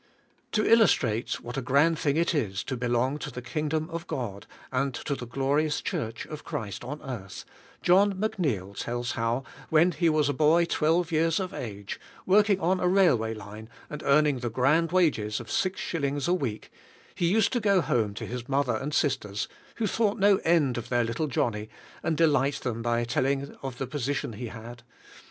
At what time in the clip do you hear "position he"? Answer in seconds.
23.85-24.47